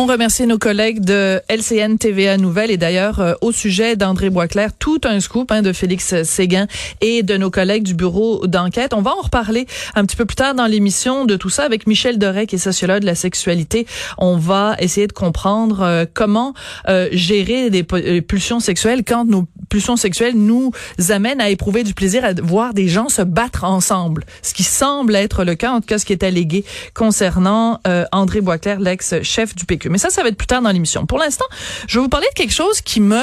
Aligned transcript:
On 0.00 0.06
remercie 0.06 0.46
nos 0.46 0.58
collègues 0.58 1.00
de 1.00 1.42
LCN 1.48 1.96
TVA 1.98 2.36
Nouvelle 2.36 2.70
et 2.70 2.76
d'ailleurs 2.76 3.18
euh, 3.18 3.34
au 3.40 3.50
sujet 3.50 3.96
d'André 3.96 4.30
Boisclair, 4.30 4.70
tout 4.72 5.00
un 5.02 5.18
scoop 5.18 5.50
hein, 5.50 5.60
de 5.60 5.72
Félix 5.72 6.22
Séguin 6.22 6.68
et 7.00 7.24
de 7.24 7.36
nos 7.36 7.50
collègues 7.50 7.82
du 7.82 7.94
bureau 7.94 8.46
d'enquête. 8.46 8.94
On 8.94 9.02
va 9.02 9.10
en 9.10 9.22
reparler 9.22 9.66
un 9.96 10.04
petit 10.04 10.14
peu 10.14 10.24
plus 10.24 10.36
tard 10.36 10.54
dans 10.54 10.66
l'émission 10.66 11.24
de 11.24 11.34
tout 11.34 11.50
ça 11.50 11.64
avec 11.64 11.88
Michel 11.88 12.16
Doré 12.16 12.46
qui 12.46 12.54
est 12.54 12.58
sociologue 12.58 13.00
de 13.00 13.06
la 13.06 13.16
sexualité. 13.16 13.88
On 14.18 14.36
va 14.36 14.76
essayer 14.78 15.08
de 15.08 15.12
comprendre 15.12 15.82
euh, 15.82 16.04
comment 16.14 16.54
euh, 16.88 17.08
gérer 17.10 17.68
des 17.68 17.82
pulsions 17.82 18.60
sexuelles 18.60 19.02
quand 19.04 19.24
nos 19.24 19.48
pulsions 19.68 19.96
sexuelles 19.96 20.36
nous 20.36 20.70
amènent 21.08 21.40
à 21.40 21.50
éprouver 21.50 21.82
du 21.82 21.92
plaisir 21.92 22.24
à 22.24 22.34
voir 22.34 22.72
des 22.72 22.86
gens 22.86 23.08
se 23.08 23.22
battre 23.22 23.64
ensemble. 23.64 24.24
Ce 24.42 24.54
qui 24.54 24.62
semble 24.62 25.16
être 25.16 25.42
le 25.42 25.56
cas, 25.56 25.72
en 25.72 25.80
tout 25.80 25.88
cas 25.88 25.98
ce 25.98 26.06
qui 26.06 26.12
est 26.12 26.22
allégué 26.22 26.64
concernant 26.94 27.80
André 28.12 28.40
Boisclair, 28.40 28.78
l'ex-chef 28.78 29.56
du 29.56 29.64
PQ. 29.64 29.87
Mais 29.88 29.98
ça, 29.98 30.10
ça 30.10 30.22
va 30.22 30.28
être 30.28 30.36
plus 30.36 30.46
tard 30.46 30.62
dans 30.62 30.70
l'émission. 30.70 31.06
Pour 31.06 31.18
l'instant, 31.18 31.44
je 31.86 31.98
vais 31.98 32.02
vous 32.02 32.08
parler 32.08 32.26
de 32.30 32.34
quelque 32.34 32.54
chose 32.54 32.80
qui 32.80 33.00
me 33.00 33.22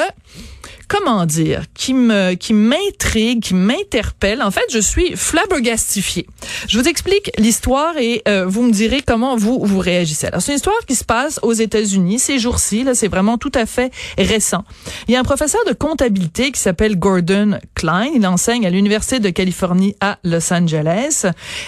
comment 0.88 1.26
dire, 1.26 1.64
qui 1.74 1.94
me, 1.94 2.34
qui 2.34 2.54
m'intrigue, 2.54 3.42
qui 3.42 3.54
m'interpelle. 3.54 4.42
En 4.42 4.52
fait, 4.52 4.66
je 4.72 4.80
suis 4.80 5.16
flabbergastifiée. 5.16 6.28
Je 6.68 6.80
vous 6.80 6.88
explique 6.88 7.32
l'histoire 7.38 7.98
et 7.98 8.22
euh, 8.28 8.46
vous 8.46 8.64
me 8.64 8.72
direz 8.72 9.02
comment 9.02 9.36
vous 9.36 9.60
vous 9.64 9.80
réagissez. 9.80 10.28
Alors, 10.28 10.42
c'est 10.42 10.52
une 10.52 10.58
histoire 10.58 10.86
qui 10.88 10.96
se 10.96 11.04
passe 11.04 11.40
aux 11.42 11.54
États-Unis 11.54 12.20
ces 12.20 12.40
jours-ci. 12.40 12.84
Là, 12.84 12.96
c'est 12.96 13.08
vraiment 13.08 13.38
tout 13.38 13.52
à 13.54 13.66
fait 13.66 13.92
récent. 14.18 14.64
Il 15.08 15.14
y 15.14 15.18
a 15.18 15.20
un 15.20 15.24
professeur 15.24 15.62
de 15.68 15.74
comptabilité 15.74 16.52
qui 16.52 16.60
s'appelle 16.60 16.98
Gordon 16.98 17.60
Klein. 17.74 18.10
Il 18.16 18.26
enseigne 18.28 18.66
à 18.66 18.70
l'université 18.70 19.20
de 19.20 19.30
Californie 19.30 19.96
à 20.02 20.20
Los 20.24 20.54
Angeles. 20.54 21.26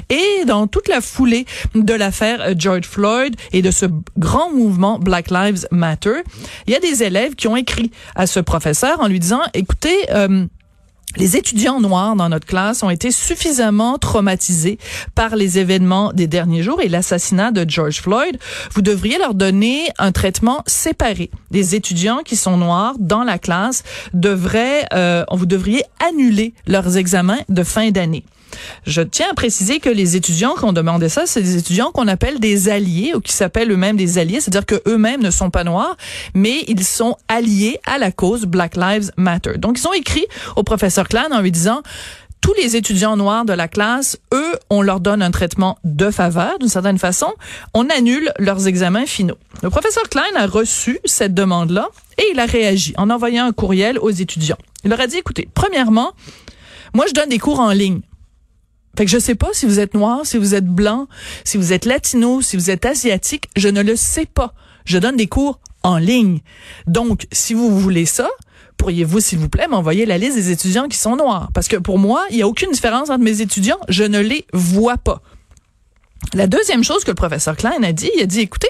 Et 0.09 0.45
dans 0.45 0.68
toute 0.68 0.88
la 0.88 1.01
foulée 1.01 1.45
de 1.76 1.93
l'affaire 1.93 2.54
George 2.57 2.85
Floyd 2.85 3.35
et 3.54 3.62
de 3.62 3.71
ce 3.71 3.85
grand 4.18 4.51
mouvement 4.51 4.99
Black 4.99 5.32
Lives 5.32 5.68
Matter, 5.71 6.23
il 6.68 6.73
y 6.73 6.76
a 6.76 6.79
des 6.79 7.04
élèves 7.04 7.35
qui 7.35 7.48
ont 7.48 7.55
écrit 7.55 7.91
à 8.15 8.27
ce 8.27 8.40
professeur 8.40 8.99
lui 9.08 9.20
disant, 9.20 9.41
écoutez, 9.54 9.96
euh, 10.12 10.46
les 11.16 11.36
étudiants 11.36 11.80
noirs 11.80 12.16
dans 12.16 12.30
notre 12.30 12.46
classe 12.46 12.84
ont 12.84 12.90
été 12.90 13.12
suffisamment 13.12 13.98
traumatisés 13.98 14.77
par 15.16 15.36
les 15.36 15.58
événements 15.58 16.13
des 16.13 16.27
derniers 16.27 16.62
jours 16.62 16.82
et 16.82 16.90
l'assassinat 16.90 17.52
de 17.52 17.68
George 17.68 18.02
Floyd. 18.02 18.38
Vous 18.74 18.82
devriez 18.84 19.18
leur 19.18 19.34
donner 19.34 19.90
un 19.98 20.12
traitement 20.12 20.63
séparé. 20.68 21.32
Les 21.50 21.74
étudiants 21.74 22.20
qui 22.24 22.35
sont 22.35 22.58
noirs 22.58 22.94
dans 23.00 23.24
la 23.24 23.40
classe 23.40 23.84
devraient, 24.13 24.85
euh, 24.94 25.24
vous 25.32 25.48
devriez 25.48 25.84
annuler 26.08 26.54
leurs 26.68 26.98
examens 26.98 27.40
de 27.50 27.63
fin 27.63 27.90
d'année. 27.90 28.24
Je 28.85 29.01
tiens 29.01 29.27
à 29.31 29.34
préciser 29.34 29.79
que 29.79 29.90
les 29.90 30.15
étudiants 30.15 30.55
qui 30.55 30.65
ont 30.65 30.73
demandé 30.73 31.09
ça, 31.09 31.26
c'est 31.26 31.41
des 31.41 31.57
étudiants 31.57 31.91
qu'on 31.91 32.07
appelle 32.07 32.40
des 32.40 32.70
alliés 32.70 33.13
ou 33.15 33.20
qui 33.20 33.34
s'appellent 33.34 33.71
eux-mêmes 33.71 33.98
des 33.98 34.17
alliés, 34.17 34.39
c'est-à-dire 34.39 34.65
que 34.65 34.81
eux-mêmes 34.87 35.21
ne 35.21 35.31
sont 35.31 35.49
pas 35.49 35.63
noirs, 35.63 35.98
mais 36.34 36.63
ils 36.67 36.84
sont 36.84 37.17
alliés 37.27 37.79
à 37.85 37.98
la 37.98 38.12
cause 38.12 38.45
Black 38.45 38.76
Lives 38.76 39.12
Matter. 39.17 39.57
Donc 39.57 39.79
ils 39.79 39.87
ont 39.87 39.93
écrit 39.93 40.26
au 40.55 40.63
professeur 40.63 41.07
Klein 41.07 41.29
en 41.31 41.41
lui 41.41 41.51
disant 41.51 41.81
tous 42.41 42.54
les 42.54 42.76
étudiants 42.76 43.17
noirs 43.17 43.45
de 43.45 43.54
la 43.54 43.67
classe, 43.67 44.17
eux, 44.34 44.54
on 44.70 44.82
leur 44.82 44.99
donne 44.99 45.21
un 45.21 45.32
traitement 45.32 45.77
de 45.84 46.11
faveur 46.11 46.59
d'une 46.59 46.70
certaine 46.70 46.98
façon. 46.98 47.34
On 47.73 47.89
annule 47.89 48.32
leurs 48.39 48.67
examens 48.67 49.05
finaux. 49.05 49.37
Le 49.63 49.70
professeur 49.70 50.07
Klein 50.07 50.23
a 50.35 50.48
reçu 50.48 50.99
cette 51.04 51.34
demande-là 51.34 51.89
et 52.17 52.23
il 52.32 52.39
a 52.39 52.45
réagi 52.45 52.93
en 52.98 53.09
envoyant 53.09 53.45
un 53.45 53.51
courriel 53.51 53.98
aux 53.99 54.11
étudiants. 54.11 54.57
Il 54.84 54.91
leur 54.91 55.01
a 55.01 55.07
dit, 55.07 55.17
écoutez, 55.17 55.49
premièrement, 55.54 56.13
moi, 56.93 57.05
je 57.07 57.13
donne 57.13 57.29
des 57.29 57.39
cours 57.39 57.59
en 57.59 57.71
ligne. 57.71 58.01
Fait 58.98 59.05
que 59.05 59.12
je 59.12 59.20
sais 59.20 59.35
pas 59.35 59.49
si 59.53 59.67
vous 59.67 59.79
êtes 59.79 59.93
noir, 59.93 60.21
si 60.23 60.40
vous 60.40 60.55
êtes 60.55 60.65
blanc, 60.65 61.07
si 61.43 61.57
vous 61.57 61.71
êtes 61.71 61.85
latino, 61.85 62.41
si 62.41 62.57
vous 62.57 62.71
êtes 62.71 62.84
asiatique, 62.84 63.48
je 63.55 63.67
ne 63.67 63.84
le 63.84 63.95
sais 63.95 64.25
pas. 64.25 64.55
Je 64.85 64.97
donne 64.97 65.16
des 65.16 65.27
cours 65.27 65.59
en 65.83 65.97
ligne. 65.97 66.39
Donc, 66.88 67.27
si 67.31 67.53
vous 67.53 67.79
voulez 67.79 68.07
ça, 68.07 68.27
pourriez-vous, 68.75 69.19
s'il 69.19 69.38
vous 69.38 69.49
plaît, 69.49 69.67
m'envoyer 69.67 70.07
la 70.07 70.17
liste 70.17 70.35
des 70.35 70.49
étudiants 70.49 70.88
qui 70.88 70.97
sont 70.97 71.16
noirs? 71.16 71.51
Parce 71.53 71.67
que 71.67 71.77
pour 71.77 71.99
moi, 71.99 72.25
il 72.31 72.38
n'y 72.38 72.41
a 72.41 72.47
aucune 72.47 72.72
différence 72.72 73.11
entre 73.11 73.23
mes 73.23 73.41
étudiants. 73.41 73.79
Je 73.88 74.03
ne 74.03 74.19
les 74.19 74.47
vois 74.51 74.97
pas. 74.97 75.22
La 76.33 76.47
deuxième 76.47 76.83
chose 76.83 77.03
que 77.03 77.11
le 77.11 77.16
professeur 77.16 77.55
Klein 77.55 77.83
a 77.83 77.91
dit, 77.91 78.09
il 78.16 78.23
a 78.23 78.25
dit, 78.25 78.39
écoutez, 78.39 78.67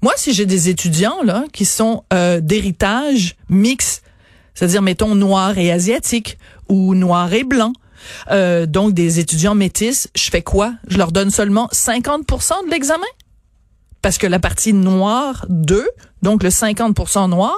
moi, 0.00 0.12
si 0.16 0.32
j'ai 0.32 0.46
des 0.46 0.68
étudiants 0.68 1.24
là 1.24 1.44
qui 1.52 1.64
sont 1.64 2.04
euh, 2.12 2.40
d'héritage 2.40 3.34
mixte, 3.48 4.04
c'est-à-dire, 4.54 4.82
mettons, 4.82 5.16
noir 5.16 5.58
et 5.58 5.72
asiatique 5.72 6.38
ou 6.68 6.94
noir 6.94 7.32
et 7.32 7.42
blanc, 7.42 7.72
euh, 8.30 8.66
donc 8.66 8.92
des 8.92 9.18
étudiants 9.18 9.54
métis, 9.54 10.08
je 10.14 10.30
fais 10.30 10.42
quoi? 10.42 10.74
Je 10.88 10.98
leur 10.98 11.12
donne 11.12 11.30
seulement 11.30 11.68
50% 11.72 12.66
de 12.66 12.70
l'examen? 12.70 13.06
Parce 14.02 14.18
que 14.18 14.26
la 14.26 14.38
partie 14.38 14.72
noire 14.72 15.46
2, 15.48 15.86
donc 16.22 16.42
le 16.42 16.50
50% 16.50 17.30
noir, 17.30 17.56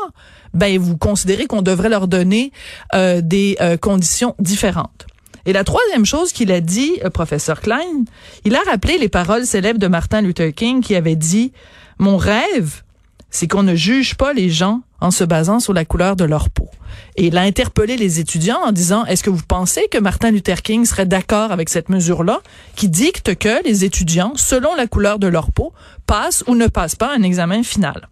ben 0.55 0.79
vous 0.79 0.97
considérez 0.97 1.47
qu'on 1.47 1.63
devrait 1.63 1.89
leur 1.89 2.09
donner 2.09 2.53
euh, 2.95 3.21
des 3.21 3.57
euh, 3.61 3.77
conditions 3.77 4.35
différentes. 4.39 5.07
Et 5.45 5.53
la 5.53 5.65
troisième 5.65 6.05
chose 6.05 6.33
qu'il 6.33 6.51
a 6.51 6.61
dit, 6.61 6.99
professeur 7.15 7.61
Klein, 7.61 8.05
il 8.45 8.57
a 8.57 8.61
rappelé 8.69 8.99
les 8.99 9.09
paroles 9.09 9.47
célèbres 9.47 9.79
de 9.79 9.87
Martin 9.87 10.21
Luther 10.21 10.53
King 10.53 10.83
qui 10.83 10.97
avait 10.97 11.15
dit, 11.15 11.53
mon 11.99 12.17
rêve, 12.17 12.83
c'est 13.31 13.47
qu'on 13.47 13.63
ne 13.63 13.75
juge 13.75 14.17
pas 14.17 14.33
les 14.33 14.51
gens 14.51 14.81
en 15.01 15.11
se 15.11 15.23
basant 15.23 15.61
sur 15.61 15.73
la 15.73 15.85
couleur 15.85 16.17
de 16.17 16.25
leur 16.25 16.51
peau. 16.51 16.69
Et 17.17 17.27
il 17.27 17.37
a 17.37 17.43
interpellé 17.43 17.97
les 17.97 18.21
étudiants 18.21 18.61
en 18.65 18.73
disant, 18.73 19.05
est-ce 19.07 19.23
que 19.23 19.31
vous 19.31 19.43
pensez 19.47 19.89
que 19.91 19.99
Martin 19.99 20.31
Luther 20.31 20.63
King 20.63 20.85
serait 20.85 21.07
d'accord 21.07 21.53
avec 21.53 21.69
cette 21.69 21.89
mesure-là 21.89 22.41
qui 22.75 22.89
dicte 22.89 23.37
que 23.37 23.65
les 23.65 23.85
étudiants, 23.85 24.33
selon 24.37 24.75
la 24.75 24.87
couleur 24.87 25.19
de 25.19 25.27
leur 25.27 25.53
peau, 25.53 25.73
passent 26.07 26.45
ou 26.47 26.55
ne 26.55 26.67
passent 26.67 26.97
pas 26.97 27.15
un 27.15 27.23
examen 27.23 27.63
final? 27.63 28.09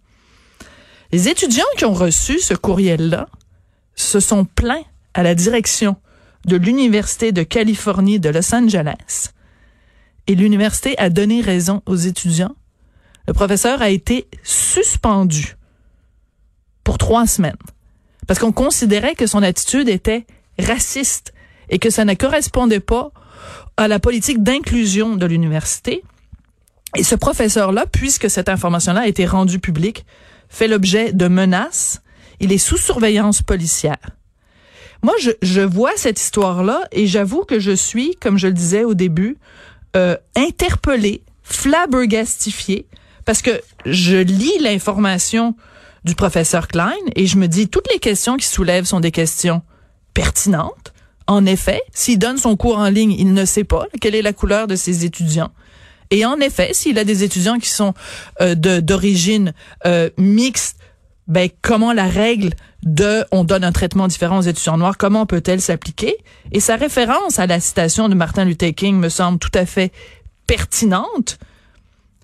Les 1.11 1.29
étudiants 1.29 1.63
qui 1.77 1.85
ont 1.85 1.93
reçu 1.93 2.39
ce 2.39 2.53
courriel-là 2.53 3.27
se 3.95 4.19
sont 4.19 4.45
plaints 4.45 4.83
à 5.13 5.23
la 5.23 5.35
direction 5.35 5.95
de 6.45 6.57
l'Université 6.57 7.31
de 7.31 7.43
Californie 7.43 8.19
de 8.19 8.29
Los 8.29 8.53
Angeles. 8.53 9.29
Et 10.27 10.35
l'université 10.35 10.97
a 10.97 11.09
donné 11.09 11.41
raison 11.41 11.81
aux 11.85 11.95
étudiants. 11.95 12.55
Le 13.27 13.33
professeur 13.33 13.81
a 13.81 13.89
été 13.89 14.27
suspendu 14.43 15.55
pour 16.83 16.97
trois 16.97 17.27
semaines. 17.27 17.55
Parce 18.27 18.39
qu'on 18.39 18.51
considérait 18.51 19.15
que 19.15 19.27
son 19.27 19.43
attitude 19.43 19.89
était 19.89 20.25
raciste 20.59 21.33
et 21.69 21.79
que 21.79 21.89
ça 21.89 22.05
ne 22.05 22.13
correspondait 22.13 22.79
pas 22.79 23.11
à 23.77 23.87
la 23.87 23.99
politique 23.99 24.41
d'inclusion 24.41 25.15
de 25.15 25.25
l'université. 25.25 26.03
Et 26.97 27.03
ce 27.03 27.15
professeur-là, 27.15 27.85
puisque 27.91 28.29
cette 28.29 28.49
information-là 28.49 29.01
a 29.01 29.07
été 29.07 29.25
rendue 29.25 29.59
publique, 29.59 30.05
fait 30.49 30.67
l'objet 30.67 31.11
de 31.11 31.27
menaces. 31.27 32.01
Il 32.39 32.51
est 32.51 32.57
sous 32.57 32.77
surveillance 32.77 33.41
policière. 33.41 33.97
Moi, 35.03 35.13
je, 35.41 35.61
vois 35.61 35.91
cette 35.97 36.19
histoire-là 36.19 36.81
et 36.91 37.05
j'avoue 37.05 37.43
que 37.43 37.59
je 37.59 37.71
suis, 37.71 38.15
comme 38.15 38.37
je 38.37 38.47
le 38.47 38.53
disais 38.53 38.83
au 38.83 38.93
début, 38.93 39.37
euh, 39.95 40.17
interpellée, 40.35 41.21
flabbergastifiée, 41.43 42.87
parce 43.23 43.41
que 43.41 43.61
je 43.85 44.17
lis 44.17 44.57
l'information 44.61 45.55
du 46.05 46.15
professeur 46.15 46.67
Klein 46.67 46.93
et 47.15 47.25
je 47.25 47.37
me 47.37 47.47
dis 47.47 47.67
toutes 47.67 47.91
les 47.91 47.99
questions 47.99 48.37
qu'il 48.37 48.45
soulève 48.45 48.85
sont 48.85 49.01
des 49.01 49.11
questions 49.11 49.63
pertinentes. 50.13 50.93
En 51.27 51.45
effet, 51.45 51.81
s'il 51.93 52.19
donne 52.19 52.37
son 52.37 52.55
cours 52.55 52.77
en 52.77 52.89
ligne, 52.89 53.11
il 53.11 53.33
ne 53.33 53.43
sait 53.43 53.63
pas 53.63 53.87
quelle 53.99 54.15
est 54.15 54.21
la 54.21 54.31
couleur 54.31 54.67
de 54.67 54.75
ses 54.75 55.03
étudiants. 55.03 55.51
Et 56.11 56.23
en 56.23 56.39
effet, 56.39 56.69
s'il 56.73 56.99
a 56.99 57.03
des 57.03 57.23
étudiants 57.23 57.57
qui 57.57 57.69
sont 57.69 57.95
euh, 58.39 58.53
d'origine 58.55 59.53
euh, 59.87 60.11
mixte, 60.17 60.77
ben 61.27 61.49
comment 61.63 61.91
la 61.91 62.05
règle 62.05 62.51
de 62.83 63.25
on 63.31 63.43
donne 63.43 63.63
un 63.63 63.71
traitement 63.71 64.07
différent 64.07 64.37
aux 64.37 64.43
étudiants 64.43 64.77
noirs, 64.77 64.97
comment 64.99 65.25
peut-elle 65.25 65.59
s'appliquer? 65.59 66.15
Et 66.51 66.59
sa 66.59 66.75
référence 66.75 67.39
à 67.39 67.47
la 67.47 67.59
citation 67.59 68.07
de 68.07 68.13
Martin 68.13 68.45
Luther 68.45 68.75
King 68.75 68.99
me 68.99 69.09
semble 69.09 69.39
tout 69.39 69.49
à 69.55 69.65
fait 69.65 69.91
pertinente. 70.45 71.39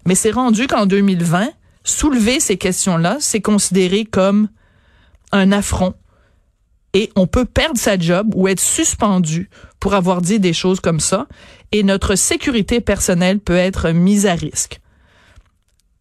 Mais 0.06 0.14
c'est 0.14 0.30
rendu 0.30 0.68
qu'en 0.68 0.86
2020, 0.86 1.50
soulever 1.84 2.40
ces 2.40 2.58
questions-là, 2.58 3.18
c'est 3.20 3.42
considéré 3.42 4.06
comme 4.06 4.50
un 5.32 5.52
affront. 5.52 5.94
Et 6.94 7.10
on 7.16 7.26
peut 7.26 7.46
perdre 7.46 7.80
sa 7.80 7.98
job 7.98 8.34
ou 8.36 8.48
être 8.48 8.60
suspendu 8.60 9.50
pour 9.80 9.94
avoir 9.94 10.22
dit 10.22 10.40
des 10.40 10.54
choses 10.54 10.80
comme 10.80 11.00
ça. 11.00 11.28
Et 11.72 11.84
notre 11.84 12.16
sécurité 12.16 12.82
personnelle 12.82 13.40
peut 13.40 13.56
être 13.56 13.92
mise 13.92 14.26
à 14.26 14.34
risque. 14.34 14.82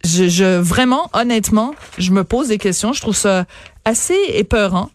Je, 0.05 0.59
vraiment, 0.59 1.11
honnêtement, 1.13 1.75
je 1.99 2.11
me 2.11 2.25
pose 2.25 2.49
des 2.49 2.59
questions. 2.59 2.93
Je 2.93 3.01
trouve 3.01 3.17
ça 3.17 3.45
assez 3.85 4.19
épeurant 4.31 4.91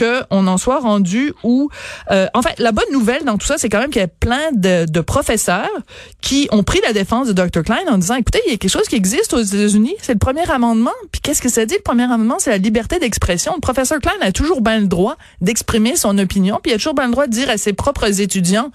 qu'on 0.00 0.46
en 0.46 0.58
soit 0.58 0.80
rendu 0.80 1.32
où, 1.42 1.68
euh, 2.10 2.26
en 2.34 2.42
fait, 2.42 2.58
la 2.58 2.72
bonne 2.72 2.90
nouvelle 2.92 3.24
dans 3.24 3.36
tout 3.36 3.46
ça, 3.46 3.58
c'est 3.58 3.68
quand 3.68 3.80
même 3.80 3.90
qu'il 3.90 4.00
y 4.00 4.04
a 4.04 4.08
plein 4.08 4.52
de, 4.52 4.90
de, 4.90 5.00
professeurs 5.00 5.68
qui 6.20 6.48
ont 6.52 6.62
pris 6.62 6.80
la 6.82 6.92
défense 6.92 7.28
de 7.28 7.32
Dr. 7.32 7.62
Klein 7.62 7.80
en 7.88 7.98
disant, 7.98 8.14
écoutez, 8.14 8.40
il 8.46 8.52
y 8.52 8.54
a 8.54 8.56
quelque 8.56 8.70
chose 8.70 8.88
qui 8.88 8.96
existe 8.96 9.34
aux 9.34 9.42
États-Unis, 9.42 9.94
c'est 10.00 10.12
le 10.12 10.18
premier 10.18 10.48
amendement. 10.50 10.92
Puis 11.12 11.20
qu'est-ce 11.20 11.42
que 11.42 11.48
ça 11.48 11.66
dit, 11.66 11.74
le 11.74 11.82
premier 11.82 12.04
amendement? 12.04 12.36
C'est 12.38 12.50
la 12.50 12.58
liberté 12.58 12.98
d'expression. 12.98 13.52
Le 13.54 13.60
professeur 13.60 13.98
Klein 14.00 14.12
a 14.20 14.32
toujours 14.32 14.60
bien 14.60 14.80
le 14.80 14.86
droit 14.86 15.16
d'exprimer 15.40 15.96
son 15.96 16.16
opinion, 16.18 16.58
puis 16.62 16.72
il 16.72 16.74
a 16.74 16.78
toujours 16.78 16.94
bien 16.94 17.06
le 17.06 17.12
droit 17.12 17.26
de 17.26 17.32
dire 17.32 17.50
à 17.50 17.58
ses 17.58 17.72
propres 17.72 18.20
étudiants, 18.20 18.70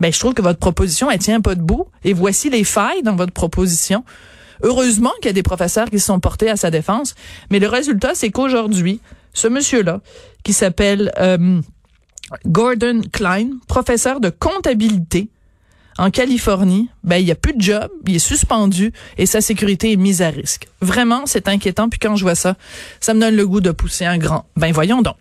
ben, 0.00 0.12
je 0.12 0.18
trouve 0.18 0.34
que 0.34 0.42
votre 0.42 0.58
proposition, 0.58 1.10
elle 1.10 1.18
tient 1.18 1.40
pas 1.40 1.54
debout, 1.54 1.86
et 2.04 2.12
voici 2.12 2.50
les 2.50 2.64
failles 2.64 3.02
dans 3.02 3.16
votre 3.16 3.32
proposition. 3.32 4.04
Heureusement 4.62 5.12
qu'il 5.20 5.26
y 5.26 5.30
a 5.30 5.32
des 5.32 5.42
professeurs 5.42 5.88
qui 5.88 5.98
se 5.98 6.06
sont 6.06 6.20
portés 6.20 6.50
à 6.50 6.56
sa 6.56 6.70
défense, 6.70 7.14
mais 7.50 7.58
le 7.58 7.68
résultat, 7.68 8.14
c'est 8.14 8.30
qu'aujourd'hui, 8.30 9.00
ce 9.32 9.48
monsieur-là, 9.48 10.00
qui 10.42 10.52
s'appelle 10.52 11.12
euh, 11.18 11.60
Gordon 12.46 13.02
Klein, 13.12 13.50
professeur 13.66 14.20
de 14.20 14.30
comptabilité 14.30 15.28
en 15.98 16.10
Californie, 16.10 16.88
ben 17.04 17.16
il 17.16 17.26
y 17.26 17.30
a 17.30 17.34
plus 17.34 17.52
de 17.52 17.60
job, 17.60 17.90
il 18.06 18.16
est 18.16 18.20
suspendu 18.20 18.92
et 19.18 19.26
sa 19.26 19.40
sécurité 19.40 19.92
est 19.92 19.96
mise 19.96 20.22
à 20.22 20.30
risque. 20.30 20.68
Vraiment, 20.80 21.24
c'est 21.26 21.48
inquiétant. 21.48 21.88
Puis 21.88 21.98
quand 21.98 22.16
je 22.16 22.22
vois 22.22 22.34
ça, 22.34 22.56
ça 23.00 23.12
me 23.12 23.20
donne 23.20 23.36
le 23.36 23.46
goût 23.46 23.60
de 23.60 23.70
pousser 23.70 24.06
un 24.06 24.16
grand. 24.16 24.46
Ben 24.56 24.72
voyons 24.72 25.02
donc. 25.02 25.16